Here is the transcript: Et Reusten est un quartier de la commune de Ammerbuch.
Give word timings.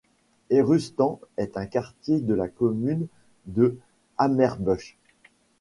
Et 0.49 0.61
Reusten 0.63 1.17
est 1.37 1.57
un 1.57 1.67
quartier 1.67 2.21
de 2.21 2.33
la 2.33 2.47
commune 2.47 3.05
de 3.45 3.77
Ammerbuch. 4.17 4.97